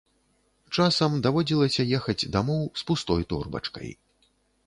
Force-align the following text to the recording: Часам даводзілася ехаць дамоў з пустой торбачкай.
Часам 0.75 1.17
даводзілася 1.25 1.85
ехаць 1.97 2.29
дамоў 2.35 2.63
з 2.81 2.87
пустой 2.87 3.21
торбачкай. 3.35 3.89